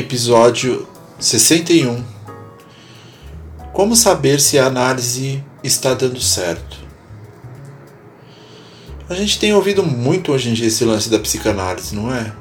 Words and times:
Episódio 0.00 0.88
61 1.18 2.02
Como 3.70 3.94
saber 3.94 4.40
se 4.40 4.58
a 4.58 4.64
análise 4.64 5.44
está 5.62 5.92
dando 5.92 6.18
certo? 6.18 6.78
A 9.10 9.14
gente 9.14 9.38
tem 9.38 9.52
ouvido 9.52 9.82
muito 9.82 10.32
hoje 10.32 10.48
em 10.48 10.54
dia 10.54 10.68
esse 10.68 10.86
lance 10.86 11.10
da 11.10 11.18
psicanálise, 11.18 11.94
não 11.94 12.10
é? 12.14 12.32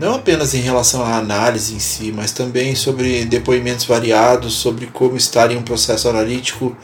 Não 0.00 0.16
apenas 0.16 0.52
em 0.52 0.60
relação 0.60 1.04
à 1.04 1.16
análise 1.16 1.72
em 1.72 1.78
si, 1.78 2.10
mas 2.10 2.32
também 2.32 2.74
sobre 2.74 3.24
depoimentos 3.24 3.84
variados 3.84 4.54
sobre 4.54 4.86
como 4.86 5.16
estar 5.16 5.52
em 5.52 5.56
um 5.56 5.62
processo 5.62 6.08
analítico 6.08 6.76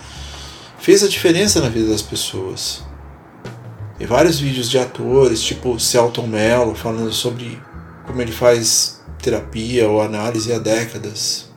fez 0.79 1.03
a 1.03 1.09
diferença 1.09 1.61
na 1.61 1.69
vida 1.69 1.89
das 1.89 2.01
pessoas. 2.01 2.85
Tem 3.99 4.07
vários 4.07 4.39
vídeos 4.39 4.71
de 4.71 4.79
atores, 4.79 5.43
tipo 5.43 5.81
Celton 5.81 6.29
Mello, 6.29 6.77
falando 6.77 7.13
sobre 7.13 7.61
como 8.07 8.23
ele 8.23 8.31
faz 8.31 9.02
terapia 9.23 9.89
ou 9.89 10.03
análise 10.03 10.53
há 10.53 10.59
décadas. 10.59 11.51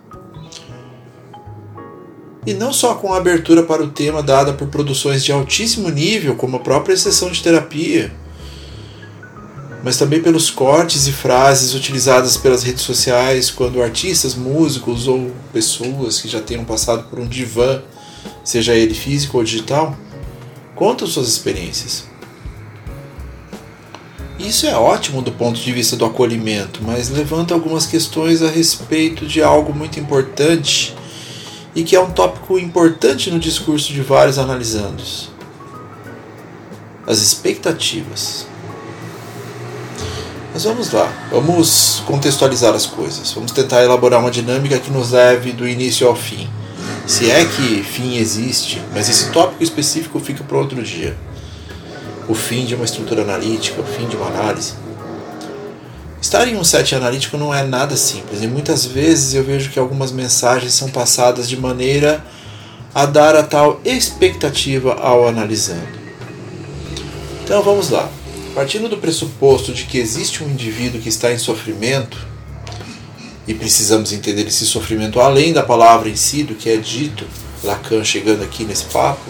E 2.46 2.54
não 2.54 2.72
só 2.72 2.94
com 2.94 3.12
a 3.12 3.18
abertura 3.18 3.64
para 3.64 3.84
o 3.84 3.90
tema 3.90 4.22
dada 4.22 4.54
por 4.54 4.68
produções 4.68 5.24
de 5.24 5.32
altíssimo 5.32 5.90
nível, 5.90 6.36
como 6.36 6.58
a 6.58 6.60
própria 6.60 6.96
sessão 6.96 7.32
de 7.32 7.42
terapia, 7.42 8.14
mas 9.84 9.98
também 9.98 10.22
pelos 10.22 10.52
cortes 10.52 11.08
e 11.08 11.12
frases 11.12 11.74
utilizadas 11.74 12.38
pelas 12.38 12.64
redes 12.64 12.84
sociais 12.84 13.50
quando 13.50 13.82
artistas, 13.82 14.36
músicos 14.36 15.08
ou 15.08 15.32
pessoas 15.52 16.22
que 16.22 16.28
já 16.28 16.40
tenham 16.40 16.64
passado 16.64 17.10
por 17.10 17.20
um 17.20 17.28
divã, 17.28 17.82
seja 18.44 18.76
ele 18.76 18.94
físico 18.94 19.38
ou 19.38 19.44
digital, 19.44 19.98
contam 20.76 21.08
suas 21.08 21.28
experiências. 21.28 22.06
Isso 24.46 24.68
é 24.68 24.76
ótimo 24.76 25.24
do 25.24 25.32
ponto 25.32 25.60
de 25.60 25.72
vista 25.72 25.96
do 25.96 26.06
acolhimento, 26.06 26.80
mas 26.84 27.10
levanta 27.10 27.56
algumas 27.56 27.88
questões 27.88 28.44
a 28.44 28.48
respeito 28.48 29.26
de 29.26 29.42
algo 29.42 29.74
muito 29.74 30.00
importante 30.00 30.96
e 31.74 31.84
que 31.84 31.96
é 31.96 32.00
um 32.00 32.12
tópico 32.12 32.60
importante 32.60 33.32
no 33.32 33.40
discurso 33.40 33.92
de 33.92 34.02
vários 34.02 34.38
analisandos: 34.38 35.32
as 37.08 37.24
expectativas. 37.24 38.46
Mas 40.54 40.64
vamos 40.64 40.92
lá, 40.92 41.12
vamos 41.32 42.04
contextualizar 42.06 42.76
as 42.76 42.86
coisas, 42.86 43.32
vamos 43.32 43.52
tentar 43.52 43.84
elaborar 43.84 44.20
uma 44.20 44.30
dinâmica 44.30 44.78
que 44.78 44.92
nos 44.92 45.10
leve 45.10 45.54
do 45.54 45.68
início 45.68 46.08
ao 46.08 46.16
fim. 46.16 46.48
Se 47.08 47.32
é 47.32 47.44
que 47.46 47.82
fim 47.82 48.18
existe, 48.18 48.80
mas 48.94 49.10
esse 49.10 49.32
tópico 49.32 49.64
específico 49.64 50.20
fica 50.20 50.44
para 50.44 50.58
outro 50.60 50.84
dia 50.84 51.18
o 52.28 52.34
fim 52.34 52.66
de 52.66 52.76
uma 52.76 52.86
estrutura 52.86 53.22
analítica, 53.22 53.82
o 53.82 53.86
fim 53.86 54.08
de 54.08 54.16
uma 54.16 54.28
análise. 54.28 54.74
Estar 56.22 56.48
em 56.48 56.58
um 56.58 56.64
set 56.64 56.96
analítico 56.96 57.38
não 57.38 57.54
é 57.54 57.64
nada 57.64 57.96
simples 57.96 58.42
e 58.42 58.48
muitas 58.48 58.86
vezes 58.86 59.34
eu 59.34 59.44
vejo 59.44 59.70
que 59.70 59.78
algumas 59.78 60.12
mensagens 60.12 60.74
são 60.74 60.90
passadas 60.90 61.48
de 61.48 61.56
maneira 61.56 62.26
a 62.94 63.06
dar 63.06 63.36
a 63.36 63.44
tal 63.44 63.80
expectativa 63.86 64.94
ao 64.94 65.28
analisando. 65.28 65.88
Então 67.44 67.62
vamos 67.62 67.90
lá. 67.90 68.10
Partindo 68.56 68.88
do 68.88 68.98
pressuposto 68.98 69.74
de 69.74 69.84
que 69.84 69.98
existe 69.98 70.44
um 70.44 70.50
indivíduo 70.50 71.02
que 71.02 71.10
está 71.10 71.32
em 71.32 71.38
sofrimento, 71.38 72.18
e 73.48 73.54
precisamos 73.54 74.12
entender 74.12 74.48
esse 74.48 74.66
sofrimento 74.66 75.20
além 75.20 75.54
da 75.54 75.62
palavra 75.62 76.10
em 76.10 76.16
si, 76.16 76.42
do 76.42 76.56
que 76.56 76.70
é 76.70 76.78
dito, 76.78 77.26
Lacan 77.64 78.04
chegando 78.04 78.44
aqui 78.44 78.64
nesse 78.64 78.86
papo, 78.86 79.30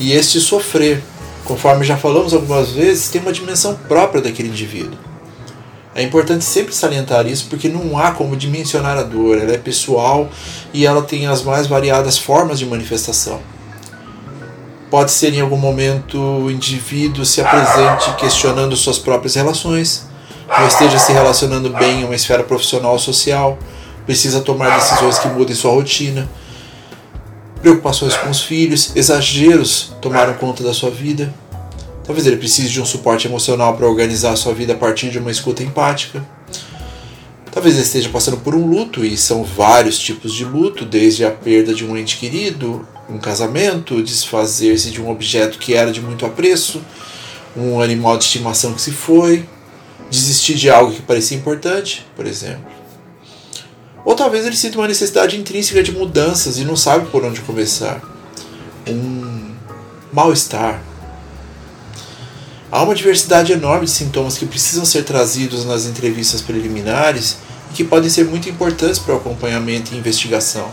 e 0.00 0.12
este 0.12 0.40
sofrer 0.40 1.02
conforme 1.48 1.82
já 1.82 1.96
falamos 1.96 2.34
algumas 2.34 2.72
vezes, 2.72 3.08
tem 3.08 3.22
uma 3.22 3.32
dimensão 3.32 3.74
própria 3.88 4.20
daquele 4.20 4.50
indivíduo. 4.50 4.98
É 5.94 6.02
importante 6.02 6.44
sempre 6.44 6.74
salientar 6.74 7.26
isso 7.26 7.46
porque 7.48 7.70
não 7.70 7.98
há 7.98 8.12
como 8.12 8.36
dimensionar 8.36 8.98
a 8.98 9.02
dor, 9.02 9.38
ela 9.38 9.52
é 9.52 9.58
pessoal 9.58 10.28
e 10.74 10.84
ela 10.84 11.00
tem 11.00 11.26
as 11.26 11.42
mais 11.42 11.66
variadas 11.66 12.18
formas 12.18 12.58
de 12.58 12.66
manifestação. 12.66 13.40
Pode 14.90 15.10
ser 15.10 15.32
em 15.32 15.40
algum 15.40 15.56
momento 15.56 16.18
o 16.18 16.50
indivíduo 16.50 17.24
se 17.24 17.40
apresente 17.40 18.14
questionando 18.16 18.76
suas 18.76 18.98
próprias 18.98 19.34
relações, 19.34 20.06
não 20.46 20.68
esteja 20.68 20.98
se 20.98 21.12
relacionando 21.12 21.70
bem 21.70 22.02
em 22.02 22.04
uma 22.04 22.14
esfera 22.14 22.44
profissional 22.44 22.92
ou 22.92 22.98
social, 22.98 23.58
precisa 24.04 24.40
tomar 24.40 24.78
decisões 24.78 25.18
que 25.18 25.28
mudem 25.28 25.56
sua 25.56 25.72
rotina, 25.72 26.28
preocupações 27.60 28.16
com 28.16 28.30
os 28.30 28.42
filhos, 28.42 28.92
exageros 28.94 29.92
tomaram 30.00 30.34
conta 30.34 30.62
da 30.62 30.72
sua 30.72 30.90
vida. 30.90 31.32
Talvez 32.04 32.26
ele 32.26 32.36
precise 32.36 32.70
de 32.70 32.80
um 32.80 32.86
suporte 32.86 33.26
emocional 33.26 33.76
para 33.76 33.86
organizar 33.86 34.32
a 34.32 34.36
sua 34.36 34.54
vida 34.54 34.72
a 34.72 34.76
partir 34.76 35.10
de 35.10 35.18
uma 35.18 35.30
escuta 35.30 35.62
empática. 35.62 36.26
Talvez 37.52 37.74
ele 37.74 37.84
esteja 37.84 38.08
passando 38.08 38.38
por 38.38 38.54
um 38.54 38.66
luto, 38.66 39.04
e 39.04 39.16
são 39.16 39.42
vários 39.42 39.98
tipos 39.98 40.32
de 40.32 40.44
luto, 40.44 40.84
desde 40.84 41.24
a 41.24 41.30
perda 41.30 41.74
de 41.74 41.84
um 41.84 41.96
ente 41.96 42.16
querido, 42.16 42.86
um 43.10 43.18
casamento, 43.18 44.02
desfazer-se 44.02 44.90
de 44.90 45.02
um 45.02 45.10
objeto 45.10 45.58
que 45.58 45.74
era 45.74 45.90
de 45.90 46.00
muito 46.00 46.24
apreço, 46.24 46.80
um 47.56 47.80
animal 47.80 48.16
de 48.16 48.24
estimação 48.24 48.72
que 48.72 48.80
se 48.80 48.92
foi, 48.92 49.44
desistir 50.10 50.54
de 50.54 50.70
algo 50.70 50.92
que 50.92 51.02
parecia 51.02 51.36
importante, 51.36 52.06
por 52.14 52.26
exemplo. 52.26 52.77
Ou 54.08 54.14
talvez 54.14 54.46
ele 54.46 54.56
sinta 54.56 54.78
uma 54.78 54.88
necessidade 54.88 55.38
intrínseca 55.38 55.82
de 55.82 55.92
mudanças 55.92 56.56
e 56.56 56.64
não 56.64 56.74
sabe 56.74 57.10
por 57.10 57.22
onde 57.26 57.42
começar. 57.42 58.00
Um 58.86 59.50
mal-estar. 60.10 60.80
Há 62.72 62.82
uma 62.84 62.94
diversidade 62.94 63.52
enorme 63.52 63.84
de 63.84 63.90
sintomas 63.90 64.38
que 64.38 64.46
precisam 64.46 64.86
ser 64.86 65.04
trazidos 65.04 65.66
nas 65.66 65.84
entrevistas 65.84 66.40
preliminares 66.40 67.36
e 67.70 67.74
que 67.74 67.84
podem 67.84 68.08
ser 68.08 68.24
muito 68.24 68.48
importantes 68.48 68.98
para 68.98 69.12
o 69.12 69.18
acompanhamento 69.18 69.92
e 69.92 69.98
investigação. 69.98 70.70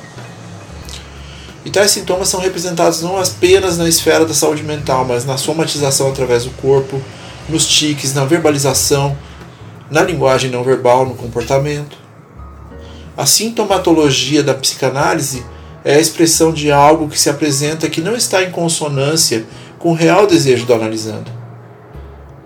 E 1.66 1.70
tais 1.70 1.92
sintomas 1.92 2.30
são 2.30 2.40
representados 2.40 3.02
não 3.02 3.18
apenas 3.18 3.78
na 3.78 3.90
esfera 3.90 4.26
da 4.26 4.34
saúde 4.34 4.64
mental, 4.64 5.04
mas 5.04 5.26
na 5.26 5.36
somatização 5.36 6.08
através 6.10 6.46
do 6.46 6.52
corpo, 6.52 7.02
nos 7.50 7.68
tiques, 7.68 8.14
na 8.14 8.24
verbalização, 8.24 9.18
na 9.92 10.02
linguagem 10.04 10.50
não 10.50 10.64
verbal, 10.64 11.06
no 11.06 11.16
comportamento. 11.16 12.05
A 13.18 13.26
sintomatologia 13.26 14.44
da 14.44 14.54
psicanálise 14.54 15.46
é 15.86 15.96
a 15.96 16.00
expressão 16.00 16.52
de 16.52 16.72
algo 16.72 17.08
que 17.08 17.20
se 17.20 17.30
apresenta 17.30 17.90
que 17.90 18.02
não 18.02 18.16
está 18.16 18.44
em 18.44 18.52
consonância 18.52 19.46
com 19.80 19.92
o 19.92 19.96
real 19.96 20.28
desejo 20.28 20.66
do 20.66 20.74
analisando. 20.74 21.32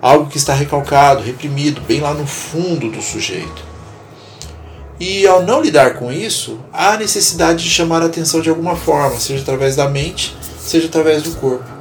Algo 0.02 0.30
que 0.30 0.38
está 0.38 0.54
recalcado, 0.54 1.24
reprimido, 1.24 1.82
bem 1.82 2.02
lá 2.02 2.14
no 2.14 2.28
fundo 2.28 2.92
do 2.92 3.02
sujeito. 3.02 3.64
E 5.00 5.26
ao 5.26 5.42
não 5.44 5.62
lidar 5.62 5.96
com 5.96 6.12
isso, 6.12 6.60
há 6.72 6.94
a 6.94 6.98
necessidade 6.98 7.64
de 7.64 7.70
chamar 7.70 8.04
a 8.04 8.06
atenção 8.06 8.42
de 8.42 8.50
alguma 8.50 8.76
forma, 8.76 9.18
seja 9.20 9.42
através 9.42 9.76
da 9.76 9.90
mente, 9.90 10.36
seja 10.60 10.88
através 10.88 11.24
do 11.24 11.32
corpo. 11.32 11.79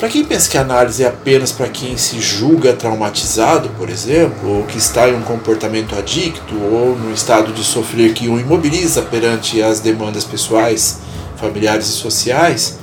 Para 0.00 0.08
quem 0.08 0.24
pensa 0.24 0.48
que 0.48 0.56
a 0.56 0.62
análise 0.62 1.04
é 1.04 1.08
apenas 1.08 1.52
para 1.52 1.68
quem 1.68 1.94
se 1.98 2.18
julga 2.22 2.72
traumatizado, 2.72 3.68
por 3.76 3.90
exemplo, 3.90 4.48
ou 4.48 4.64
que 4.64 4.78
está 4.78 5.06
em 5.06 5.14
um 5.14 5.20
comportamento 5.20 5.94
adicto, 5.94 6.54
ou 6.58 6.96
no 6.96 7.12
estado 7.12 7.52
de 7.52 7.62
sofrer 7.62 8.14
que 8.14 8.26
o 8.26 8.40
imobiliza 8.40 9.02
perante 9.02 9.60
as 9.62 9.78
demandas 9.78 10.24
pessoais, 10.24 11.00
familiares 11.36 11.86
e 11.86 11.92
sociais, 11.92 12.78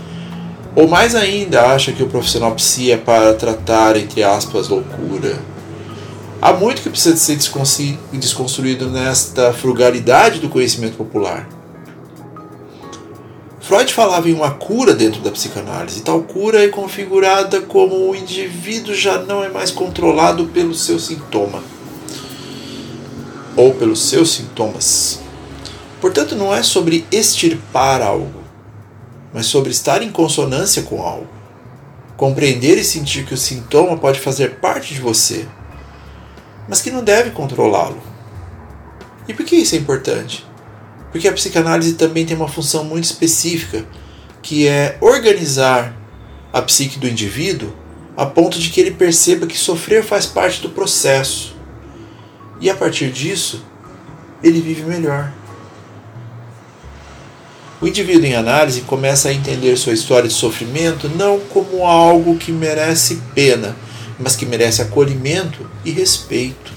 ou 0.75 0.87
mais 0.87 1.15
ainda 1.15 1.73
acha 1.73 1.91
que 1.91 2.03
o 2.03 2.07
profissional 2.07 2.53
psi 2.53 2.91
é 2.91 2.97
para 2.97 3.33
tratar, 3.33 3.97
entre 3.97 4.23
aspas, 4.23 4.67
loucura. 4.67 5.39
Há 6.39 6.53
muito 6.53 6.83
que 6.83 6.89
precisa 6.91 7.17
ser 7.17 7.35
desconstruído 8.13 8.91
nesta 8.91 9.51
frugalidade 9.51 10.39
do 10.39 10.49
conhecimento 10.49 10.95
popular. 10.95 11.56
Freud 13.67 13.93
falava 13.93 14.29
em 14.29 14.33
uma 14.33 14.51
cura 14.51 14.93
dentro 14.93 15.19
da 15.19 15.29
psicanálise. 15.29 16.01
Tal 16.01 16.21
cura 16.21 16.63
é 16.63 16.69
configurada 16.69 17.59
como 17.59 18.09
o 18.09 18.15
indivíduo 18.15 18.95
já 18.95 19.17
não 19.17 19.43
é 19.43 19.49
mais 19.49 19.71
controlado 19.71 20.45
pelo 20.45 20.73
seu 20.73 20.97
sintoma 20.97 21.61
ou 23.57 23.73
pelos 23.73 24.07
seus 24.07 24.31
sintomas. 24.31 25.19
Portanto, 25.99 26.33
não 26.33 26.55
é 26.55 26.63
sobre 26.63 27.05
extirpar 27.11 28.01
algo, 28.01 28.41
mas 29.33 29.47
sobre 29.47 29.71
estar 29.71 30.01
em 30.01 30.13
consonância 30.13 30.83
com 30.83 31.01
algo. 31.01 31.27
Compreender 32.15 32.77
e 32.77 32.85
sentir 32.85 33.25
que 33.25 33.33
o 33.33 33.37
sintoma 33.37 33.97
pode 33.97 34.21
fazer 34.21 34.61
parte 34.61 34.93
de 34.93 35.01
você, 35.01 35.45
mas 36.69 36.81
que 36.81 36.89
não 36.89 37.03
deve 37.03 37.31
controlá-lo. 37.31 38.01
E 39.27 39.33
por 39.33 39.45
que 39.45 39.57
isso 39.57 39.75
é 39.75 39.77
importante? 39.77 40.47
Porque 41.17 41.27
a 41.27 41.33
psicanálise 41.33 41.93
também 41.93 42.27
tem 42.27 42.37
uma 42.37 42.47
função 42.47 42.83
muito 42.83 43.05
específica, 43.05 43.83
que 44.39 44.67
é 44.67 44.99
organizar 45.01 45.97
a 46.53 46.61
psique 46.61 46.99
do 46.99 47.07
indivíduo 47.07 47.73
a 48.15 48.23
ponto 48.23 48.59
de 48.59 48.69
que 48.69 48.79
ele 48.79 48.91
perceba 48.91 49.47
que 49.47 49.57
sofrer 49.57 50.03
faz 50.03 50.27
parte 50.27 50.61
do 50.61 50.69
processo. 50.69 51.55
E 52.61 52.69
a 52.69 52.75
partir 52.75 53.11
disso, 53.11 53.65
ele 54.43 54.61
vive 54.61 54.83
melhor. 54.83 55.33
O 57.81 57.87
indivíduo 57.87 58.25
em 58.25 58.35
análise 58.35 58.81
começa 58.81 59.29
a 59.29 59.33
entender 59.33 59.75
sua 59.75 59.93
história 59.93 60.27
de 60.27 60.35
sofrimento 60.35 61.09
não 61.09 61.39
como 61.39 61.83
algo 61.83 62.37
que 62.37 62.51
merece 62.51 63.23
pena, 63.33 63.75
mas 64.19 64.35
que 64.35 64.45
merece 64.45 64.83
acolhimento 64.83 65.67
e 65.83 65.89
respeito. 65.89 66.76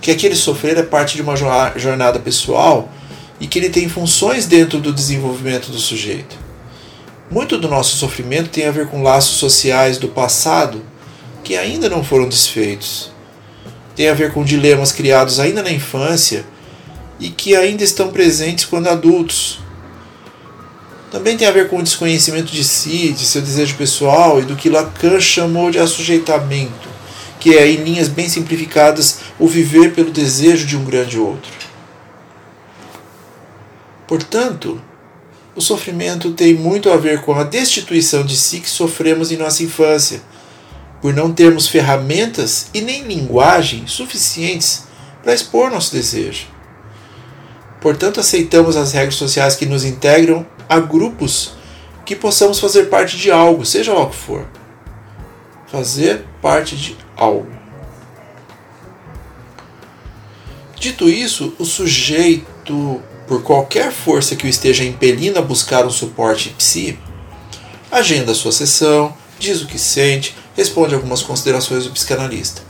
Que 0.00 0.10
aquele 0.10 0.34
sofrer 0.34 0.78
é 0.78 0.82
parte 0.82 1.16
de 1.16 1.22
uma 1.22 1.36
jornada 1.36 2.18
pessoal 2.18 2.90
e 3.38 3.46
que 3.46 3.58
ele 3.58 3.70
tem 3.70 3.88
funções 3.88 4.46
dentro 4.46 4.78
do 4.78 4.92
desenvolvimento 4.92 5.70
do 5.70 5.78
sujeito. 5.78 6.36
Muito 7.30 7.56
do 7.56 7.68
nosso 7.68 7.96
sofrimento 7.96 8.50
tem 8.50 8.66
a 8.66 8.72
ver 8.72 8.88
com 8.88 9.02
laços 9.02 9.36
sociais 9.36 9.98
do 9.98 10.08
passado 10.08 10.82
que 11.44 11.56
ainda 11.56 11.88
não 11.88 12.02
foram 12.04 12.28
desfeitos. 12.28 13.10
Tem 13.94 14.08
a 14.08 14.14
ver 14.14 14.32
com 14.32 14.44
dilemas 14.44 14.92
criados 14.92 15.38
ainda 15.38 15.62
na 15.62 15.70
infância 15.70 16.44
e 17.18 17.28
que 17.28 17.54
ainda 17.54 17.84
estão 17.84 18.10
presentes 18.10 18.64
quando 18.64 18.88
adultos. 18.88 19.60
Também 21.10 21.36
tem 21.36 21.46
a 21.46 21.50
ver 21.52 21.68
com 21.68 21.78
o 21.78 21.82
desconhecimento 21.82 22.52
de 22.52 22.62
si, 22.62 23.12
de 23.12 23.24
seu 23.24 23.42
desejo 23.42 23.76
pessoal 23.76 24.40
e 24.40 24.44
do 24.44 24.56
que 24.56 24.70
Lacan 24.70 25.20
chamou 25.20 25.70
de 25.70 25.78
assujeitamento, 25.78 26.88
que 27.40 27.56
é, 27.56 27.66
em 27.66 27.82
linhas 27.82 28.06
bem 28.06 28.28
simplificadas, 28.28 29.20
o 29.38 29.48
viver 29.48 29.94
pelo 29.94 30.10
desejo 30.10 30.66
de 30.66 30.76
um 30.76 30.84
grande 30.84 31.18
outro. 31.18 31.50
Portanto, 34.06 34.80
o 35.56 35.60
sofrimento 35.60 36.32
tem 36.32 36.54
muito 36.54 36.90
a 36.90 36.96
ver 36.96 37.22
com 37.22 37.34
a 37.34 37.42
destituição 37.42 38.24
de 38.24 38.36
si 38.36 38.60
que 38.60 38.68
sofremos 38.68 39.32
em 39.32 39.36
nossa 39.36 39.62
infância, 39.62 40.20
por 41.00 41.14
não 41.14 41.32
termos 41.32 41.66
ferramentas 41.66 42.68
e 42.74 42.82
nem 42.82 43.04
linguagem 43.04 43.86
suficientes 43.86 44.84
para 45.22 45.32
expor 45.32 45.70
nosso 45.70 45.92
desejo. 45.92 46.46
Portanto, 47.80 48.20
aceitamos 48.20 48.76
as 48.76 48.92
regras 48.92 49.14
sociais 49.14 49.56
que 49.56 49.64
nos 49.64 49.84
integram 49.84 50.46
a 50.68 50.78
grupos 50.78 51.54
que 52.04 52.14
possamos 52.14 52.60
fazer 52.60 52.84
parte 52.84 53.16
de 53.16 53.30
algo, 53.30 53.64
seja 53.64 53.94
lá 53.94 54.02
o 54.02 54.10
que 54.10 54.16
for. 54.16 54.46
Fazer 55.68 56.24
parte 56.42 56.76
de 56.76 56.96
algo. 57.20 57.46
Dito 60.78 61.08
isso, 61.08 61.54
o 61.58 61.64
sujeito, 61.64 63.02
por 63.28 63.42
qualquer 63.42 63.92
força 63.92 64.34
que 64.34 64.46
o 64.46 64.48
esteja 64.48 64.82
impelindo 64.82 65.38
a 65.38 65.42
buscar 65.42 65.84
um 65.84 65.90
suporte 65.90 66.48
psi, 66.56 66.98
agenda 67.92 68.32
a 68.32 68.34
sua 68.34 68.50
sessão, 68.50 69.14
diz 69.38 69.60
o 69.60 69.66
que 69.66 69.78
sente, 69.78 70.34
responde 70.56 70.94
algumas 70.94 71.22
considerações 71.22 71.84
do 71.84 71.90
psicanalista. 71.90 72.62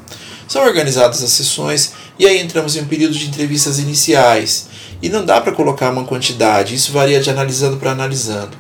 São 0.49 0.63
organizadas 0.63 1.23
as 1.23 1.31
sessões 1.31 1.93
e 2.19 2.27
aí 2.27 2.41
entramos 2.41 2.75
em 2.75 2.81
um 2.81 2.87
período 2.87 3.15
de 3.15 3.29
entrevistas 3.29 3.79
iniciais, 3.79 4.69
e 5.01 5.09
não 5.09 5.25
dá 5.25 5.41
para 5.41 5.53
colocar 5.53 5.91
uma 5.91 6.05
quantidade, 6.05 6.75
isso 6.75 6.93
varia 6.93 7.21
de 7.21 7.31
analisando 7.31 7.79
para 7.79 7.93
analisando. 7.93 8.57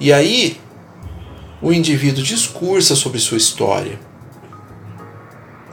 E 0.00 0.12
aí 0.12 0.58
o 1.60 1.72
indivíduo 1.72 2.22
discursa 2.22 2.94
sobre 2.94 3.18
sua 3.18 3.36
história. 3.36 3.98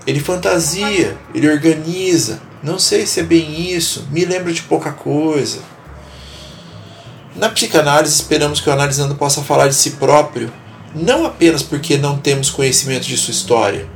Ele 0.05 0.19
fantasia, 0.19 1.17
ele 1.33 1.49
organiza. 1.49 2.41
Não 2.63 2.79
sei 2.79 3.05
se 3.05 3.19
é 3.19 3.23
bem 3.23 3.71
isso, 3.71 4.07
me 4.11 4.25
lembro 4.25 4.53
de 4.53 4.61
pouca 4.63 4.91
coisa. 4.91 5.59
Na 7.35 7.49
psicanálise, 7.49 8.13
esperamos 8.13 8.59
que 8.59 8.69
o 8.69 8.73
analisando 8.73 9.15
possa 9.15 9.41
falar 9.41 9.67
de 9.67 9.75
si 9.75 9.91
próprio, 9.91 10.51
não 10.93 11.25
apenas 11.25 11.63
porque 11.63 11.97
não 11.97 12.17
temos 12.17 12.49
conhecimento 12.49 13.07
de 13.07 13.15
sua 13.15 13.31
história, 13.31 13.87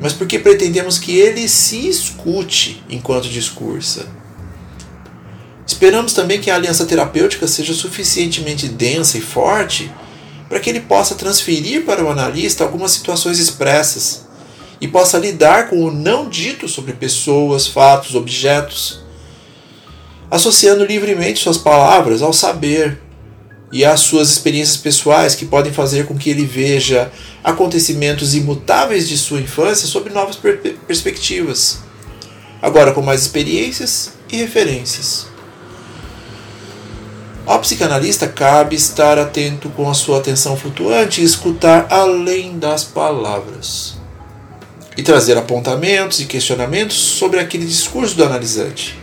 mas 0.00 0.12
porque 0.12 0.38
pretendemos 0.38 0.98
que 0.98 1.16
ele 1.16 1.48
se 1.48 1.88
escute 1.88 2.82
enquanto 2.88 3.28
discursa. 3.28 4.06
Esperamos 5.66 6.12
também 6.12 6.40
que 6.40 6.50
a 6.50 6.54
aliança 6.54 6.86
terapêutica 6.86 7.46
seja 7.46 7.72
suficientemente 7.72 8.68
densa 8.68 9.18
e 9.18 9.20
forte 9.20 9.90
para 10.48 10.60
que 10.60 10.70
ele 10.70 10.80
possa 10.80 11.14
transferir 11.14 11.84
para 11.84 12.04
o 12.04 12.10
analista 12.10 12.62
algumas 12.62 12.92
situações 12.92 13.38
expressas 13.38 14.25
e 14.80 14.86
possa 14.86 15.18
lidar 15.18 15.68
com 15.68 15.84
o 15.84 15.90
não 15.90 16.28
dito 16.28 16.68
sobre 16.68 16.92
pessoas, 16.92 17.66
fatos, 17.66 18.14
objetos, 18.14 19.00
associando 20.30 20.84
livremente 20.84 21.40
suas 21.40 21.56
palavras 21.56 22.22
ao 22.22 22.32
saber 22.32 23.00
e 23.72 23.84
às 23.84 24.00
suas 24.00 24.30
experiências 24.30 24.76
pessoais 24.76 25.34
que 25.34 25.44
podem 25.44 25.72
fazer 25.72 26.06
com 26.06 26.16
que 26.16 26.30
ele 26.30 26.44
veja 26.44 27.10
acontecimentos 27.42 28.34
imutáveis 28.34 29.08
de 29.08 29.16
sua 29.16 29.40
infância 29.40 29.86
sob 29.86 30.10
novas 30.10 30.36
per 30.36 30.58
perspectivas, 30.86 31.80
agora 32.60 32.92
com 32.92 33.02
mais 33.02 33.22
experiências 33.22 34.12
e 34.30 34.36
referências. 34.36 35.26
Ao 37.46 37.60
psicanalista 37.60 38.26
cabe 38.26 38.74
estar 38.74 39.18
atento 39.18 39.68
com 39.70 39.88
a 39.88 39.94
sua 39.94 40.18
atenção 40.18 40.56
flutuante 40.56 41.20
e 41.20 41.24
escutar 41.24 41.86
além 41.90 42.58
das 42.58 42.82
palavras. 42.82 43.95
E 44.96 45.02
trazer 45.02 45.36
apontamentos 45.36 46.20
e 46.20 46.24
questionamentos 46.24 46.96
sobre 46.96 47.38
aquele 47.38 47.66
discurso 47.66 48.16
do 48.16 48.24
analisante. 48.24 48.98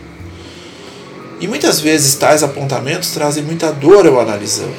E 1.40 1.46
muitas 1.46 1.80
vezes 1.80 2.14
tais 2.14 2.42
apontamentos 2.42 3.10
trazem 3.10 3.42
muita 3.42 3.70
dor 3.72 4.06
ao 4.06 4.20
analisando. 4.20 4.74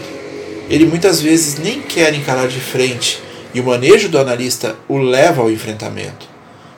Ele 0.69 0.85
muitas 0.85 1.21
vezes 1.21 1.57
nem 1.57 1.81
quer 1.81 2.13
encarar 2.13 2.47
de 2.47 2.59
frente, 2.59 3.21
e 3.53 3.62
o 3.62 3.63
manejo 3.63 4.09
do 4.09 4.19
analista 4.19 4.75
o 4.88 4.97
leva 4.97 5.41
ao 5.41 5.51
enfrentamento. 5.51 6.27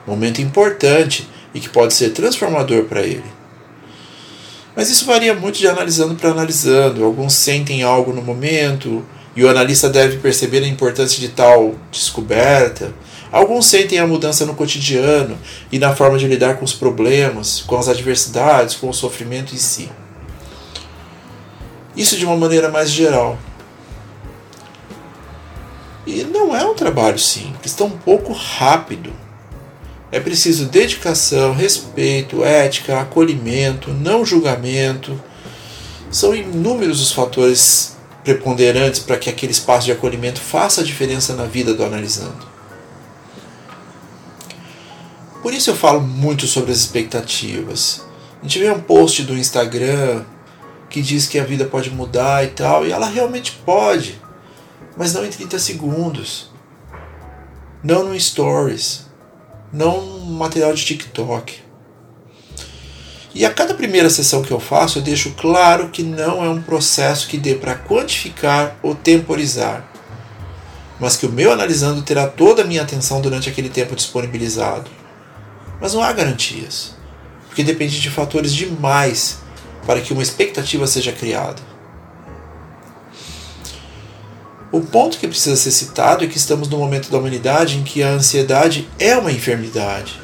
Momento 0.06 0.40
importante 0.40 1.28
e 1.52 1.60
que 1.60 1.68
pode 1.68 1.94
ser 1.94 2.10
transformador 2.10 2.84
para 2.84 3.02
ele. 3.02 3.24
Mas 4.76 4.88
isso 4.90 5.04
varia 5.06 5.34
muito 5.34 5.58
de 5.58 5.66
analisando 5.66 6.14
para 6.14 6.30
analisando. 6.30 7.04
Alguns 7.04 7.34
sentem 7.34 7.82
algo 7.82 8.12
no 8.12 8.22
momento 8.22 9.04
e 9.34 9.42
o 9.42 9.48
analista 9.48 9.88
deve 9.88 10.18
perceber 10.18 10.62
a 10.62 10.68
importância 10.68 11.18
de 11.18 11.28
tal 11.28 11.74
descoberta. 11.90 12.94
Alguns 13.30 13.66
sentem 13.66 13.98
a 13.98 14.06
mudança 14.06 14.46
no 14.46 14.54
cotidiano 14.54 15.38
e 15.70 15.78
na 15.78 15.94
forma 15.94 16.18
de 16.18 16.26
lidar 16.26 16.56
com 16.56 16.64
os 16.64 16.72
problemas, 16.72 17.60
com 17.66 17.76
as 17.76 17.88
adversidades, 17.88 18.74
com 18.74 18.88
o 18.88 18.94
sofrimento 18.94 19.54
em 19.54 19.58
si. 19.58 19.90
Isso 21.96 22.16
de 22.16 22.24
uma 22.24 22.36
maneira 22.36 22.70
mais 22.70 22.90
geral. 22.90 23.38
E 26.06 26.24
não 26.24 26.56
é 26.56 26.64
um 26.64 26.74
trabalho 26.74 27.18
simples, 27.18 27.74
tão 27.74 27.90
pouco 27.90 28.32
rápido. 28.32 29.12
É 30.10 30.18
preciso 30.18 30.64
dedicação, 30.64 31.52
respeito, 31.52 32.42
ética, 32.42 32.98
acolhimento, 32.98 33.90
não 33.90 34.24
julgamento. 34.24 35.20
São 36.10 36.34
inúmeros 36.34 37.02
os 37.02 37.12
fatores 37.12 37.94
preponderantes 38.24 39.00
para 39.00 39.18
que 39.18 39.28
aquele 39.28 39.52
espaço 39.52 39.84
de 39.84 39.92
acolhimento 39.92 40.40
faça 40.40 40.80
a 40.80 40.84
diferença 40.84 41.34
na 41.34 41.44
vida 41.44 41.74
do 41.74 41.84
analisando. 41.84 42.57
Por 45.42 45.52
isso 45.54 45.70
eu 45.70 45.76
falo 45.76 46.00
muito 46.00 46.46
sobre 46.46 46.72
as 46.72 46.78
expectativas. 46.78 48.02
A 48.40 48.42
gente 48.42 48.58
vê 48.58 48.70
um 48.70 48.80
post 48.80 49.22
do 49.22 49.36
Instagram 49.36 50.24
que 50.90 51.02
diz 51.02 51.26
que 51.26 51.38
a 51.38 51.44
vida 51.44 51.64
pode 51.64 51.90
mudar 51.90 52.44
e 52.44 52.48
tal, 52.48 52.86
e 52.86 52.92
ela 52.92 53.06
realmente 53.06 53.52
pode, 53.64 54.20
mas 54.96 55.12
não 55.12 55.24
em 55.24 55.30
30 55.30 55.58
segundos. 55.58 56.50
Não 57.82 58.04
no 58.04 58.18
Stories 58.18 59.08
não 59.72 59.98
um 59.98 60.32
material 60.32 60.72
de 60.72 60.84
TikTok. 60.84 61.60
E 63.34 63.44
a 63.44 63.52
cada 63.52 63.74
primeira 63.74 64.08
sessão 64.08 64.42
que 64.42 64.50
eu 64.50 64.58
faço, 64.58 64.98
eu 64.98 65.02
deixo 65.02 65.32
claro 65.32 65.90
que 65.90 66.02
não 66.02 66.44
é 66.44 66.48
um 66.48 66.62
processo 66.62 67.28
que 67.28 67.36
dê 67.36 67.54
para 67.54 67.76
quantificar 67.76 68.76
ou 68.82 68.94
temporizar, 68.94 69.86
mas 70.98 71.16
que 71.16 71.26
o 71.26 71.32
meu 71.32 71.52
analisando 71.52 72.02
terá 72.02 72.26
toda 72.26 72.62
a 72.62 72.64
minha 72.64 72.82
atenção 72.82 73.20
durante 73.20 73.48
aquele 73.48 73.68
tempo 73.68 73.94
disponibilizado. 73.94 74.97
Mas 75.80 75.94
não 75.94 76.02
há 76.02 76.12
garantias, 76.12 76.94
porque 77.46 77.62
depende 77.62 78.00
de 78.00 78.10
fatores 78.10 78.52
demais 78.52 79.38
para 79.86 80.00
que 80.00 80.12
uma 80.12 80.22
expectativa 80.22 80.86
seja 80.86 81.12
criada. 81.12 81.62
O 84.70 84.82
ponto 84.82 85.16
que 85.16 85.26
precisa 85.26 85.56
ser 85.56 85.70
citado 85.70 86.24
é 86.24 86.26
que 86.28 86.36
estamos 86.36 86.68
num 86.68 86.78
momento 86.78 87.10
da 87.10 87.18
humanidade 87.18 87.78
em 87.78 87.82
que 87.82 88.02
a 88.02 88.10
ansiedade 88.10 88.86
é 88.98 89.16
uma 89.16 89.32
enfermidade. 89.32 90.20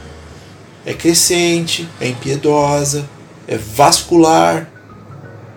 É 0.84 0.92
crescente, 0.92 1.88
é 1.98 2.08
impiedosa, 2.08 3.08
é 3.48 3.56
vascular, 3.56 4.68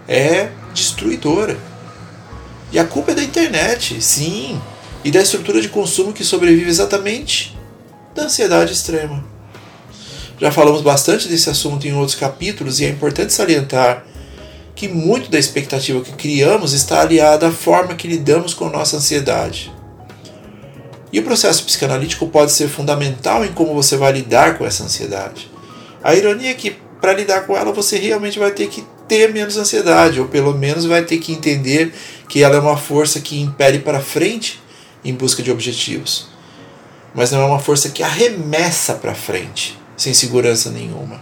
é 0.07 0.49
destruidora. 0.73 1.57
E 2.71 2.79
a 2.79 2.85
culpa 2.85 3.11
é 3.11 3.15
da 3.15 3.23
internet, 3.23 4.01
sim. 4.01 4.61
e 5.03 5.11
da 5.11 5.21
estrutura 5.21 5.61
de 5.61 5.67
consumo 5.67 6.13
que 6.13 6.23
sobrevive 6.23 6.69
exatamente 6.69 7.57
da 8.15 8.23
ansiedade 8.23 8.71
extrema. 8.71 9.36
Já 10.39 10.51
falamos 10.51 10.81
bastante 10.81 11.27
desse 11.27 11.49
assunto 11.49 11.87
em 11.87 11.93
outros 11.93 12.15
capítulos 12.15 12.79
e 12.79 12.85
é 12.85 12.89
importante 12.89 13.33
salientar 13.33 14.05
que 14.75 14.87
muito 14.87 15.31
da 15.31 15.39
expectativa 15.39 16.01
que 16.01 16.11
criamos 16.13 16.73
está 16.73 17.01
aliada 17.01 17.47
à 17.47 17.51
forma 17.51 17.95
que 17.95 18.07
lidamos 18.07 18.53
com 18.53 18.69
nossa 18.69 18.97
ansiedade. 18.97 19.73
E 21.11 21.19
o 21.19 21.23
processo 21.23 21.65
psicanalítico 21.65 22.27
pode 22.27 22.51
ser 22.51 22.67
fundamental 22.67 23.43
em 23.43 23.51
como 23.51 23.73
você 23.73 23.97
vai 23.97 24.11
lidar 24.11 24.57
com 24.57 24.65
essa 24.65 24.83
ansiedade. 24.83 25.49
A 26.03 26.13
ironia 26.13 26.51
é 26.51 26.53
que 26.53 26.77
para 27.01 27.13
lidar 27.13 27.47
com 27.47 27.57
ela 27.57 27.71
você 27.71 27.97
realmente 27.97 28.37
vai 28.37 28.51
ter 28.51 28.67
que 28.67 28.83
ter 29.07 29.33
menos 29.33 29.57
ansiedade, 29.57 30.19
ou 30.19 30.27
pelo 30.27 30.53
menos 30.53 30.85
vai 30.85 31.03
ter 31.03 31.17
que 31.17 31.31
entender 31.31 31.93
que 32.27 32.43
ela 32.43 32.57
é 32.57 32.59
uma 32.59 32.77
força 32.77 33.19
que 33.19 33.39
impele 33.39 33.79
para 33.79 33.99
frente 33.99 34.61
em 35.03 35.13
busca 35.13 35.41
de 35.41 35.49
objetivos. 35.49 36.27
Mas 37.15 37.31
não 37.31 37.41
é 37.41 37.45
uma 37.45 37.59
força 37.59 37.89
que 37.89 38.03
arremessa 38.03 38.93
para 38.93 39.15
frente, 39.15 39.79
sem 39.97 40.13
segurança 40.13 40.69
nenhuma. 40.69 41.19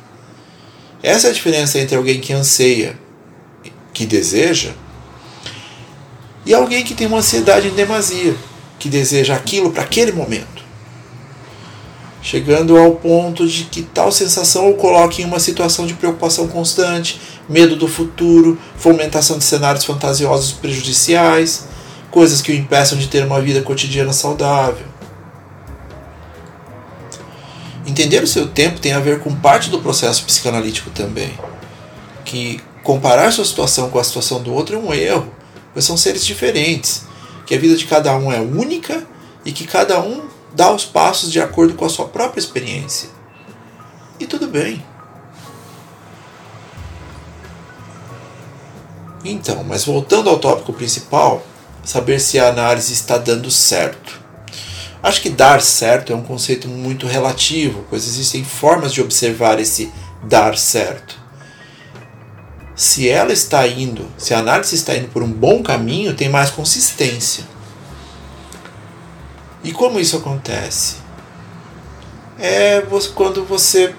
Essa 1.01 1.27
é 1.27 1.29
a 1.31 1.33
diferença 1.33 1.79
entre 1.79 1.95
alguém 1.95 2.19
que 2.19 2.33
anseia, 2.33 2.99
que 3.93 4.05
deseja, 4.05 4.73
e 6.45 6.53
alguém 6.53 6.83
que 6.83 6.93
tem 6.93 7.07
uma 7.07 7.17
ansiedade 7.17 7.69
em 7.69 7.73
demasia, 7.73 8.35
que 8.77 8.89
deseja 8.89 9.33
aquilo 9.33 9.71
para 9.71 9.81
aquele 9.81 10.11
momento 10.11 10.55
chegando 12.25 12.75
ao 12.75 12.93
ponto 12.93 13.47
de 13.47 13.65
que 13.65 13.83
tal 13.83 14.11
sensação 14.11 14.71
o 14.71 14.73
coloque 14.73 15.21
em 15.21 15.25
uma 15.25 15.39
situação 15.39 15.85
de 15.85 15.93
preocupação 15.93 16.47
constante, 16.47 17.21
medo 17.47 17.75
do 17.75 17.87
futuro, 17.87 18.57
fomentação 18.75 19.37
de 19.37 19.43
cenários 19.43 19.85
fantasiosos 19.85 20.51
prejudiciais, 20.51 21.67
coisas 22.09 22.41
que 22.41 22.51
o 22.51 22.55
impeçam 22.55 22.97
de 22.97 23.07
ter 23.07 23.23
uma 23.23 23.39
vida 23.39 23.61
cotidiana 23.61 24.11
saudável. 24.11 24.87
Entender 27.85 28.23
o 28.23 28.27
seu 28.27 28.47
tempo 28.47 28.79
tem 28.79 28.93
a 28.93 28.99
ver 28.99 29.19
com 29.19 29.35
parte 29.35 29.69
do 29.69 29.79
processo 29.79 30.23
psicanalítico 30.23 30.89
também, 30.89 31.37
que 32.23 32.59
comparar 32.83 33.31
sua 33.31 33.45
situação 33.45 33.89
com 33.89 33.99
a 33.99 34.03
situação 34.03 34.41
do 34.41 34.53
outro 34.53 34.75
é 34.75 34.79
um 34.79 34.93
erro, 34.93 35.31
pois 35.73 35.85
são 35.85 35.95
seres 35.95 36.25
diferentes, 36.25 37.03
que 37.45 37.53
a 37.53 37.59
vida 37.59 37.75
de 37.75 37.85
cada 37.85 38.15
um 38.17 38.31
é 38.31 38.39
única 38.39 39.05
e 39.45 39.51
que 39.51 39.67
cada 39.67 40.01
um 40.01 40.23
dá 40.53 40.71
os 40.71 40.85
passos 40.85 41.31
de 41.31 41.39
acordo 41.39 41.75
com 41.75 41.85
a 41.85 41.89
sua 41.89 42.07
própria 42.07 42.39
experiência. 42.39 43.09
E 44.19 44.25
tudo 44.25 44.47
bem. 44.47 44.83
Então, 49.23 49.63
mas 49.63 49.85
voltando 49.85 50.29
ao 50.29 50.39
tópico 50.39 50.71
principal, 50.73 51.45
saber 51.83 52.19
se 52.19 52.39
a 52.39 52.49
análise 52.49 52.93
está 52.93 53.17
dando 53.17 53.51
certo. 53.51 54.24
Acho 55.05 55.21
que 55.21 55.29
dar 55.29 55.61
certo 55.61 56.11
é 56.11 56.15
um 56.15 56.23
conceito 56.23 56.67
muito 56.67 57.05
relativo, 57.05 57.85
pois 57.91 58.07
existem 58.07 58.43
formas 58.43 58.91
de 58.91 59.01
observar 59.01 59.59
esse 59.59 59.91
dar 60.23 60.57
certo. 60.57 61.15
Se 62.75 63.07
ela 63.07 63.31
está 63.31 63.67
indo, 63.67 64.07
se 64.17 64.33
a 64.33 64.39
análise 64.39 64.73
está 64.73 64.95
indo 64.95 65.07
por 65.09 65.21
um 65.21 65.31
bom 65.31 65.61
caminho, 65.61 66.15
tem 66.15 66.27
mais 66.27 66.49
consistência. 66.49 67.43
E 69.63 69.71
como 69.71 69.99
isso 69.99 70.17
acontece? 70.17 70.95
É 72.39 72.83
quando 73.13 73.45
você 73.45 73.93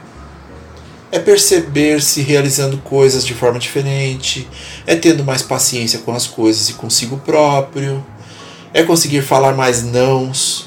é 1.13 1.21
perceber-se 1.21 2.21
realizando 2.21 2.79
coisas 2.79 3.25
de 3.25 3.33
forma 3.33 3.61
diferente, 3.61 4.49
é 4.85 4.97
tendo 4.97 5.23
mais 5.23 5.41
paciência 5.41 6.01
com 6.01 6.13
as 6.13 6.27
coisas 6.27 6.69
e 6.69 6.73
consigo 6.73 7.19
próprio, 7.19 8.05
é 8.75 8.83
conseguir 8.83 9.23
falar 9.23 9.53
mais 9.53 9.85
nãos, 9.85 10.66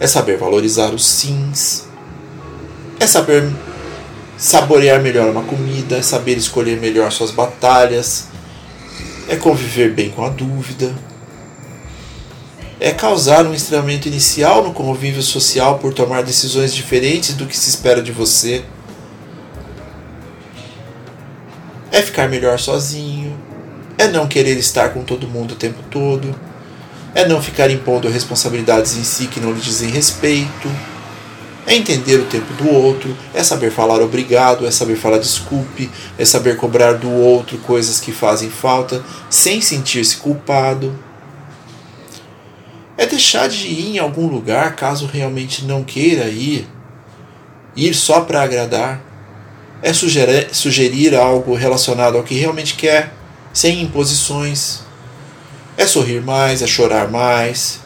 é 0.00 0.06
saber 0.06 0.38
valorizar 0.38 0.92
os 0.92 1.06
sims, 1.06 1.86
é 2.98 3.06
saber 3.06 3.48
saborear 4.36 5.00
melhor 5.00 5.30
uma 5.30 5.44
comida, 5.44 5.98
é 5.98 6.02
saber 6.02 6.36
escolher 6.36 6.80
melhor 6.80 7.12
suas 7.12 7.30
batalhas, 7.30 8.26
é 9.28 9.36
conviver 9.36 9.92
bem 9.92 10.10
com 10.10 10.24
a 10.24 10.30
dúvida 10.30 10.92
é 12.80 12.92
causar 12.92 13.46
um 13.46 13.52
estranhamento 13.52 14.08
inicial 14.08 14.64
no 14.64 14.72
convívio 14.72 15.22
social 15.22 15.78
por 15.78 15.92
tomar 15.92 16.22
decisões 16.22 16.74
diferentes 16.74 17.34
do 17.34 17.46
que 17.46 17.56
se 17.56 17.68
espera 17.68 18.02
de 18.02 18.10
você. 18.10 18.64
É 21.92 22.00
ficar 22.00 22.26
melhor 22.26 22.58
sozinho. 22.58 23.38
É 23.98 24.08
não 24.08 24.26
querer 24.26 24.56
estar 24.56 24.94
com 24.94 25.04
todo 25.04 25.28
mundo 25.28 25.52
o 25.52 25.56
tempo 25.56 25.78
todo. 25.90 26.34
É 27.14 27.26
não 27.26 27.42
ficar 27.42 27.70
impondo 27.70 28.08
responsabilidades 28.08 28.96
em 28.96 29.02
si 29.02 29.26
que 29.26 29.40
não 29.40 29.52
lhe 29.52 29.60
dizem 29.60 29.90
respeito. 29.90 30.70
É 31.66 31.74
entender 31.74 32.16
o 32.16 32.24
tempo 32.24 32.52
do 32.54 32.68
outro, 32.68 33.16
é 33.34 33.42
saber 33.42 33.70
falar 33.70 34.00
obrigado, 34.00 34.66
é 34.66 34.70
saber 34.70 34.96
falar 34.96 35.18
desculpe, 35.18 35.90
é 36.18 36.24
saber 36.24 36.56
cobrar 36.56 36.94
do 36.94 37.10
outro 37.10 37.58
coisas 37.58 38.00
que 38.00 38.12
fazem 38.12 38.48
falta 38.50 39.04
sem 39.28 39.60
sentir-se 39.60 40.16
culpado. 40.16 40.98
É 42.96 43.06
deixar 43.06 43.48
de 43.48 43.66
ir 43.66 43.96
em 43.96 43.98
algum 43.98 44.26
lugar 44.26 44.74
caso 44.74 45.06
realmente 45.06 45.64
não 45.64 45.84
queira 45.84 46.28
ir, 46.28 46.68
ir 47.76 47.94
só 47.94 48.20
para 48.20 48.42
agradar, 48.42 49.00
é 49.82 49.92
sugerir, 49.92 50.48
sugerir 50.52 51.14
algo 51.14 51.54
relacionado 51.54 52.16
ao 52.16 52.22
que 52.22 52.34
realmente 52.34 52.74
quer, 52.74 53.14
sem 53.52 53.82
imposições, 53.82 54.80
é 55.80 55.86
sorrir 55.86 56.20
mais, 56.20 56.60
é 56.60 56.66
chorar 56.66 57.10
mais, 57.10 57.80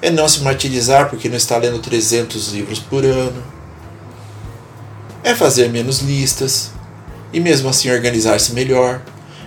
é 0.00 0.08
não 0.08 0.28
se 0.28 0.40
martirizar 0.40 1.10
porque 1.10 1.28
não 1.28 1.36
está 1.36 1.56
lendo 1.56 1.80
300 1.80 2.52
livros 2.52 2.78
por 2.78 3.04
ano, 3.04 3.42
é 5.24 5.34
fazer 5.34 5.68
menos 5.68 5.98
listas 5.98 6.70
e 7.32 7.40
mesmo 7.40 7.68
assim 7.68 7.90
organizar-se 7.90 8.52
melhor, 8.52 9.02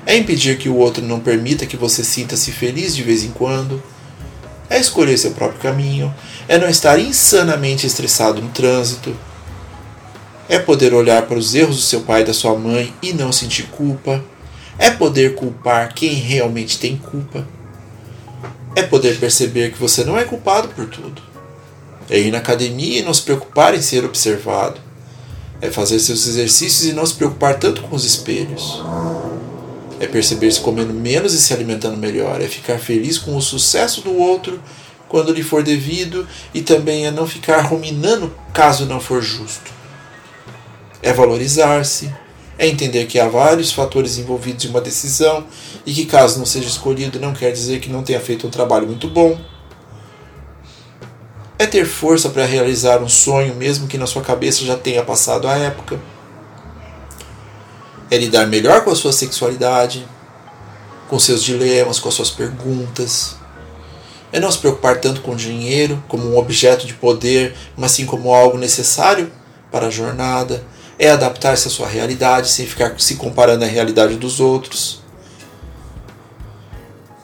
é 0.05 0.17
impedir 0.17 0.57
que 0.57 0.67
o 0.67 0.75
outro 0.75 1.01
não 1.01 1.21
permita 1.21 1.65
que 1.65 1.77
você 1.77 2.03
sinta-se 2.03 2.51
feliz 2.51 2.93
de 2.93 3.03
vez 3.03 3.23
em 3.23 3.31
quando 3.31 3.81
é 4.69 4.77
escolher 4.77 5.17
seu 5.17 5.31
próprio 5.31 5.61
caminho, 5.61 6.13
é 6.49 6.57
não 6.57 6.67
estar 6.67 6.99
insanamente 6.99 7.87
estressado 7.87 8.41
no 8.41 8.49
trânsito, 8.49 9.15
é 10.49 10.59
poder 10.59 10.93
olhar 10.93 11.21
para 11.21 11.37
os 11.37 11.55
erros 11.55 11.77
do 11.77 11.81
seu 11.83 12.01
pai 12.01 12.23
e 12.23 12.25
da 12.25 12.33
sua 12.33 12.53
mãe 12.53 12.93
e 13.01 13.13
não 13.13 13.31
sentir 13.31 13.67
culpa, 13.67 14.21
é 14.77 14.89
poder 14.89 15.35
culpar 15.35 15.93
quem 15.93 16.15
realmente 16.15 16.77
tem 16.77 16.97
culpa, 16.97 17.47
é 18.75 18.83
poder 18.83 19.19
perceber 19.19 19.71
que 19.71 19.79
você 19.79 20.03
não 20.03 20.17
é 20.17 20.23
culpado 20.23 20.69
por 20.69 20.87
tudo, 20.87 21.21
é 22.09 22.19
ir 22.19 22.31
na 22.31 22.39
academia 22.39 22.99
e 22.99 23.03
não 23.03 23.13
se 23.13 23.21
preocupar 23.21 23.73
em 23.73 23.81
ser 23.81 24.03
observado, 24.05 24.79
é 25.61 25.69
fazer 25.69 25.99
seus 25.99 26.25
exercícios 26.27 26.89
e 26.89 26.93
não 26.93 27.05
se 27.05 27.13
preocupar 27.13 27.59
tanto 27.59 27.81
com 27.83 27.95
os 27.95 28.03
espelhos. 28.03 28.81
É 29.99 30.07
perceber-se 30.07 30.59
comendo 30.59 30.91
menos 30.91 31.33
e 31.33 31.39
se 31.39 31.53
alimentando 31.53 31.95
melhor, 31.95 32.41
é 32.41 32.47
ficar 32.47 32.79
feliz 32.79 33.19
com 33.19 33.37
o 33.37 33.41
sucesso 33.41 34.01
do 34.01 34.17
outro 34.17 34.59
quando 35.07 35.33
lhe 35.33 35.43
for 35.43 35.61
devido. 35.61 36.27
E 36.53 36.61
também 36.61 37.05
é 37.05 37.11
não 37.11 37.27
ficar 37.27 37.61
ruminando 37.61 38.33
caso 38.51 38.87
não 38.87 38.99
for 38.99 39.21
justo. 39.21 39.71
É 41.03 41.13
valorizar-se, 41.13 42.11
é 42.61 42.67
entender 42.67 43.07
que 43.07 43.19
há 43.19 43.27
vários 43.27 43.71
fatores 43.71 44.19
envolvidos 44.19 44.65
em 44.65 44.69
uma 44.69 44.79
decisão 44.79 45.43
e 45.83 45.91
que 45.91 46.05
caso 46.05 46.37
não 46.37 46.45
seja 46.45 46.67
escolhido 46.67 47.19
não 47.19 47.33
quer 47.33 47.51
dizer 47.51 47.79
que 47.79 47.89
não 47.89 48.03
tenha 48.03 48.19
feito 48.19 48.45
um 48.45 48.51
trabalho 48.51 48.85
muito 48.85 49.09
bom. 49.09 49.35
É 51.57 51.65
ter 51.65 51.85
força 51.85 52.29
para 52.29 52.45
realizar 52.45 53.01
um 53.01 53.09
sonho 53.09 53.55
mesmo 53.55 53.87
que 53.87 53.97
na 53.97 54.05
sua 54.05 54.21
cabeça 54.21 54.63
já 54.63 54.77
tenha 54.77 55.03
passado 55.03 55.47
a 55.47 55.57
época 55.57 55.99
é 58.11 58.17
lidar 58.17 58.45
melhor 58.45 58.83
com 58.83 58.91
a 58.91 58.95
sua 58.95 59.11
sexualidade, 59.11 60.05
com 61.09 61.17
seus 61.17 61.41
dilemas, 61.41 61.97
com 61.97 62.09
as 62.09 62.13
suas 62.13 62.29
perguntas. 62.29 63.37
É 64.31 64.39
não 64.39 64.51
se 64.51 64.59
preocupar 64.59 64.99
tanto 64.99 65.21
com 65.21 65.35
dinheiro 65.35 66.03
como 66.07 66.27
um 66.27 66.37
objeto 66.37 66.85
de 66.85 66.93
poder, 66.93 67.55
mas 67.75 67.93
sim 67.93 68.05
como 68.05 68.35
algo 68.35 68.57
necessário 68.57 69.31
para 69.71 69.87
a 69.87 69.89
jornada. 69.89 70.63
É 71.01 71.09
adaptar-se 71.09 71.67
à 71.67 71.71
sua 71.71 71.87
realidade 71.87 72.47
sem 72.47 72.67
ficar 72.67 72.93
se 72.99 73.15
comparando 73.15 73.65
à 73.65 73.67
realidade 73.67 74.17
dos 74.17 74.39
outros. 74.39 75.01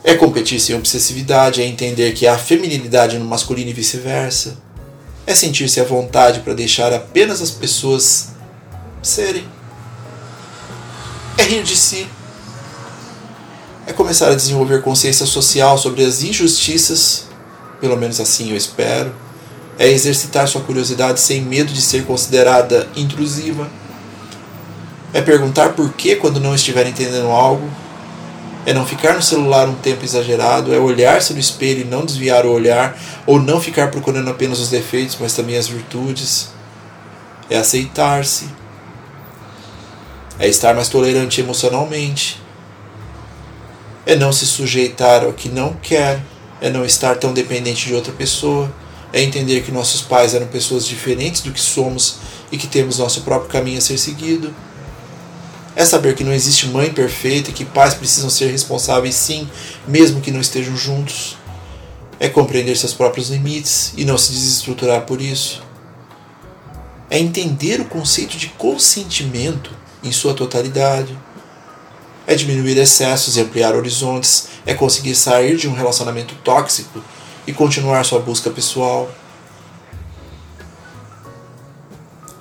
É 0.03 0.15
competir 0.15 0.60
sem 0.60 0.75
obsessividade, 0.75 1.62
é 1.62 1.65
entender 1.65 2.13
que 2.13 2.25
há 2.25 2.36
feminilidade 2.39 3.19
no 3.19 3.25
masculino 3.25 3.69
e 3.69 3.74
vice-versa. 3.74 4.57
É 5.27 5.36
sentir-se 5.36 5.79
à 5.79 5.84
vontade 5.84 6.39
para 6.39 6.55
deixar 6.55 6.91
apenas 6.91 7.39
as 7.39 7.51
pessoas 7.51 8.29
serem 9.03 9.48
é 11.38 11.43
rir 11.43 11.62
de 11.62 11.75
si. 11.75 12.07
É 13.86 13.93
começar 13.93 14.31
a 14.31 14.36
desenvolver 14.36 14.81
consciência 14.81 15.27
social 15.27 15.77
sobre 15.77 16.03
as 16.03 16.24
injustiças, 16.24 17.25
pelo 17.79 17.96
menos 17.96 18.19
assim 18.19 18.50
eu 18.50 18.57
espero. 18.57 19.13
É 19.79 19.88
exercitar 19.88 20.48
sua 20.48 20.62
curiosidade 20.62 21.19
sem 21.19 21.41
medo 21.41 21.72
de 21.72 21.81
ser 21.81 22.05
considerada 22.05 22.88
intrusiva. 22.96 23.69
É 25.13 25.22
perguntar 25.22 25.74
por 25.74 25.93
que 25.93 26.15
quando 26.15 26.39
não 26.39 26.55
estiver 26.55 26.88
entendendo 26.88 27.29
algo. 27.29 27.69
é 28.65 28.74
não 28.74 28.86
ficar 28.86 29.13
no 29.13 29.22
celular 29.22 29.69
um 29.69 29.75
tempo 29.75 30.03
exagerado, 30.03 30.74
é 30.74 30.77
olhar-se 30.77 31.31
no 31.31 31.39
espelho 31.39 31.81
e 31.81 31.86
não 31.86 32.05
desviar 32.05 32.46
o 32.46 32.51
olhar, 32.51 33.00
ou 33.25 33.39
não 33.41 33.62
ficar 33.62 33.89
procurando 33.89 34.29
apenas 34.29 34.60
os 34.60 34.69
defeitos, 34.69 35.17
mas 35.22 35.34
também 35.34 35.55
as 35.55 35.69
virtudes. 35.69 36.50
É 37.50 37.57
aceitar-se, 37.57 38.50
é 40.38 40.50
estar 40.50 40.75
mais 40.75 40.89
tolerante 40.89 41.39
emocionalmente, 41.39 42.41
é 44.05 44.17
não 44.17 44.34
se 44.34 44.46
sujeitar 44.46 45.24
ao 45.24 45.31
que 45.31 45.48
não 45.48 45.72
quer, 45.81 46.19
é 46.60 46.69
não 46.69 46.84
estar 46.84 47.15
tão 47.15 47.34
dependente 47.34 47.88
de 47.88 47.96
outra 47.96 48.12
pessoa, 48.12 48.69
é 49.13 49.21
entender 49.21 49.61
que 49.63 49.71
nossos 49.71 50.01
pais 50.01 50.33
eram 50.33 50.47
pessoas 50.47 50.85
diferentes 50.85 51.41
do 51.41 51.51
que 51.51 51.59
somos 51.59 52.17
e 52.51 52.57
que 52.57 52.67
temos 52.67 52.99
nosso 52.99 53.21
próprio 53.21 53.49
caminho 53.49 53.77
a 53.77 53.81
ser 53.81 53.97
seguido. 53.97 54.53
É 55.75 55.85
saber 55.85 56.15
que 56.15 56.23
não 56.23 56.33
existe 56.33 56.67
mãe 56.67 56.91
perfeita 56.91 57.51
e 57.51 57.53
que 57.53 57.63
pais 57.63 57.93
precisam 57.93 58.29
ser 58.29 58.51
responsáveis 58.51 59.15
sim, 59.15 59.47
mesmo 59.87 60.21
que 60.21 60.31
não 60.31 60.41
estejam 60.41 60.75
juntos. 60.75 61.37
É 62.19 62.27
compreender 62.27 62.75
seus 62.75 62.93
próprios 62.93 63.29
limites 63.29 63.93
e 63.95 64.03
não 64.03 64.17
se 64.17 64.31
desestruturar 64.31 65.01
por 65.01 65.21
isso. 65.21 65.61
É 67.09 67.19
entender 67.19 67.79
o 67.79 67.85
conceito 67.85 68.37
de 68.37 68.47
consentimento 68.49 69.71
em 70.03 70.11
sua 70.11 70.33
totalidade. 70.33 71.17
É 72.25 72.35
diminuir 72.35 72.77
excessos 72.77 73.37
e 73.37 73.41
ampliar 73.41 73.75
horizontes. 73.75 74.47
É 74.65 74.73
conseguir 74.73 75.15
sair 75.15 75.55
de 75.55 75.67
um 75.67 75.73
relacionamento 75.73 76.35
tóxico 76.43 77.01
e 77.48 77.54
continuar 77.54 78.04
sua 78.04 78.20
busca 78.20 78.50
pessoal. 78.50 79.10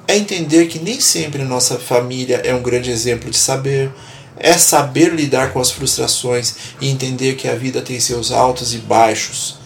É 0.08 0.16
entender 0.16 0.66
que 0.66 0.80
nem 0.80 1.00
sempre 1.00 1.44
nossa 1.44 1.78
família 1.78 2.42
é 2.44 2.52
um 2.52 2.62
grande 2.62 2.90
exemplo 2.90 3.30
de 3.30 3.38
saber. 3.38 3.92
É 4.36 4.52
saber 4.58 5.14
lidar 5.14 5.52
com 5.52 5.60
as 5.60 5.70
frustrações 5.70 6.56
e 6.80 6.90
entender 6.90 7.36
que 7.36 7.48
a 7.48 7.54
vida 7.54 7.80
tem 7.80 7.98
seus 7.98 8.30
altos 8.30 8.74
e 8.74 8.78
baixos 8.78 9.58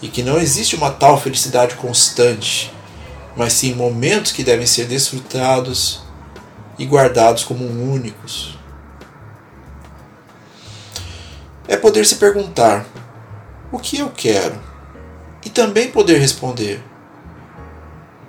e 0.00 0.08
que 0.08 0.22
não 0.22 0.38
existe 0.38 0.76
uma 0.76 0.90
tal 0.90 1.20
felicidade 1.20 1.74
constante, 1.74 2.72
mas 3.36 3.52
sim 3.52 3.74
momentos 3.74 4.32
que 4.32 4.44
devem 4.44 4.66
ser 4.66 4.86
desfrutados 4.86 6.00
e 6.78 6.86
guardados 6.86 7.44
como 7.44 7.64
únicos. 7.66 8.56
É 11.66 11.76
poder 11.76 12.06
se 12.06 12.16
perguntar: 12.16 12.86
o 13.70 13.78
que 13.78 13.98
eu 13.98 14.08
quero? 14.10 14.67
E 15.48 15.50
também 15.50 15.90
poder 15.90 16.18
responder, 16.18 16.78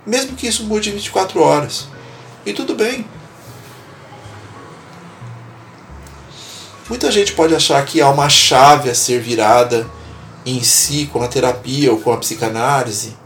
mesmo 0.05 0.37
que 0.37 0.47
isso 0.47 0.63
mude 0.63 0.89
em 0.89 0.93
24 0.93 1.41
horas. 1.41 1.85
E 2.45 2.53
tudo 2.53 2.73
bem. 2.73 3.05
Muita 6.87 7.11
gente 7.11 7.33
pode 7.33 7.53
achar 7.53 7.85
que 7.85 7.99
há 7.99 8.09
uma 8.09 8.29
chave 8.29 8.89
a 8.89 8.95
ser 8.95 9.19
virada 9.19 9.85
em 10.45 10.63
si 10.63 11.09
com 11.11 11.21
a 11.21 11.27
terapia 11.27 11.91
ou 11.91 11.99
com 11.99 12.13
a 12.13 12.17
psicanálise, 12.17 13.17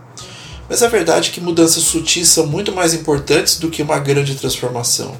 mas 0.67 0.81
a 0.81 0.87
verdade 0.87 1.29
é 1.29 1.31
que 1.31 1.39
mudanças 1.39 1.83
sutis 1.83 2.29
são 2.29 2.47
muito 2.47 2.71
mais 2.71 2.95
importantes 2.95 3.59
do 3.59 3.69
que 3.69 3.83
uma 3.83 3.99
grande 3.99 4.33
transformação. 4.33 5.15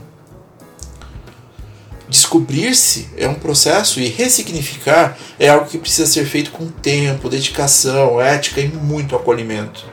Descobrir-se 2.14 3.08
é 3.18 3.28
um 3.28 3.34
processo 3.34 4.00
e 4.00 4.08
ressignificar 4.08 5.18
é 5.40 5.50
algo 5.50 5.66
que 5.66 5.80
precisa 5.80 6.06
ser 6.06 6.28
feito 6.28 6.52
com 6.52 6.68
tempo, 6.68 7.28
dedicação, 7.28 8.22
ética 8.22 8.62
e 8.62 8.68
muito 8.68 9.16
acolhimento. 9.16 9.84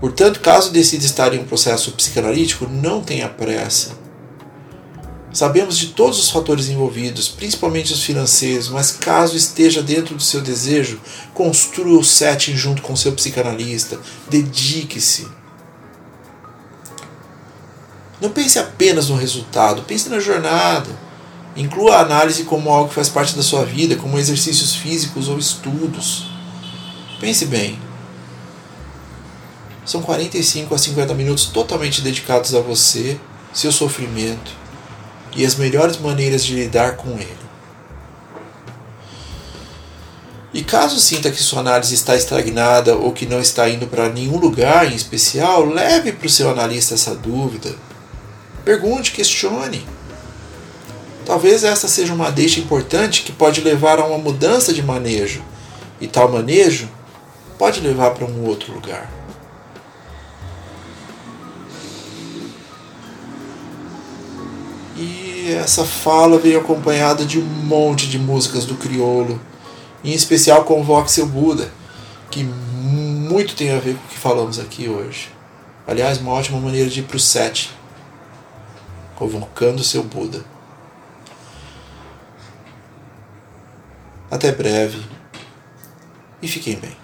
Portanto, 0.00 0.40
caso 0.40 0.72
decida 0.72 1.04
estar 1.04 1.32
em 1.32 1.38
um 1.38 1.44
processo 1.44 1.92
psicanalítico, 1.92 2.66
não 2.66 3.00
tenha 3.00 3.28
pressa. 3.28 3.96
Sabemos 5.32 5.78
de 5.78 5.92
todos 5.92 6.18
os 6.18 6.30
fatores 6.30 6.68
envolvidos, 6.68 7.28
principalmente 7.28 7.92
os 7.92 8.02
financeiros, 8.02 8.68
mas 8.68 8.90
caso 8.90 9.36
esteja 9.36 9.80
dentro 9.80 10.16
do 10.16 10.22
seu 10.24 10.40
desejo, 10.40 11.00
construa 11.32 12.00
o 12.00 12.04
setting 12.04 12.56
junto 12.56 12.82
com 12.82 12.96
seu 12.96 13.12
psicanalista, 13.12 14.00
dedique-se. 14.28 15.43
Não 18.24 18.30
pense 18.30 18.58
apenas 18.58 19.10
no 19.10 19.16
resultado, 19.16 19.82
pense 19.82 20.08
na 20.08 20.18
jornada. 20.18 20.88
Inclua 21.54 21.96
a 21.96 22.00
análise 22.00 22.44
como 22.44 22.70
algo 22.70 22.88
que 22.88 22.94
faz 22.94 23.10
parte 23.10 23.36
da 23.36 23.42
sua 23.42 23.66
vida, 23.66 23.96
como 23.96 24.18
exercícios 24.18 24.74
físicos 24.74 25.28
ou 25.28 25.38
estudos. 25.38 26.30
Pense 27.20 27.44
bem. 27.44 27.78
São 29.84 30.00
45 30.00 30.74
a 30.74 30.78
50 30.78 31.12
minutos 31.12 31.44
totalmente 31.44 32.00
dedicados 32.00 32.54
a 32.54 32.60
você, 32.60 33.20
seu 33.52 33.70
sofrimento 33.70 34.52
e 35.36 35.44
as 35.44 35.56
melhores 35.56 35.98
maneiras 35.98 36.42
de 36.42 36.54
lidar 36.54 36.96
com 36.96 37.10
ele. 37.18 37.44
E 40.54 40.64
caso 40.64 40.98
sinta 40.98 41.30
que 41.30 41.42
sua 41.42 41.60
análise 41.60 41.92
está 41.92 42.16
estagnada 42.16 42.96
ou 42.96 43.12
que 43.12 43.26
não 43.26 43.38
está 43.38 43.68
indo 43.68 43.86
para 43.86 44.08
nenhum 44.08 44.38
lugar 44.38 44.90
em 44.90 44.96
especial, 44.96 45.66
leve 45.66 46.10
para 46.10 46.26
o 46.26 46.30
seu 46.30 46.48
analista 46.48 46.94
essa 46.94 47.14
dúvida. 47.14 47.76
Pergunte, 48.64 49.12
questione. 49.12 49.86
Talvez 51.26 51.64
essa 51.64 51.88
seja 51.88 52.14
uma 52.14 52.30
deixa 52.30 52.60
importante 52.60 53.22
que 53.22 53.32
pode 53.32 53.60
levar 53.60 53.98
a 53.98 54.06
uma 54.06 54.18
mudança 54.18 54.72
de 54.72 54.82
manejo, 54.82 55.42
e 56.00 56.06
tal 56.06 56.30
manejo 56.30 56.88
pode 57.58 57.80
levar 57.80 58.10
para 58.10 58.26
um 58.26 58.44
outro 58.46 58.72
lugar. 58.72 59.10
E 64.96 65.52
essa 65.52 65.84
fala 65.84 66.38
veio 66.38 66.60
acompanhada 66.60 67.24
de 67.24 67.38
um 67.38 67.44
monte 67.44 68.08
de 68.08 68.18
músicas 68.18 68.64
do 68.64 68.76
criolo, 68.76 69.40
em 70.02 70.12
especial 70.12 70.64
Convoque 70.64 71.10
Seu 71.10 71.26
Buda, 71.26 71.70
que 72.30 72.44
muito 72.44 73.54
tem 73.54 73.70
a 73.72 73.78
ver 73.78 73.94
com 73.94 74.04
o 74.04 74.08
que 74.08 74.18
falamos 74.18 74.58
aqui 74.58 74.88
hoje. 74.88 75.28
Aliás, 75.86 76.18
uma 76.18 76.32
ótima 76.32 76.60
maneira 76.60 76.88
de 76.88 77.00
ir 77.00 77.04
para 77.04 77.16
o 77.16 77.20
set, 77.20 77.70
convocando 79.14 79.84
seu 79.84 80.02
Buda. 80.02 80.44
Até 84.30 84.50
breve 84.50 85.00
e 86.42 86.48
fiquem 86.48 86.76
bem. 86.76 87.03